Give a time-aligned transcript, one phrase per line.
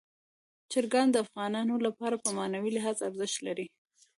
[0.71, 3.65] چرګان د افغانانو لپاره په معنوي لحاظ ارزښت لري.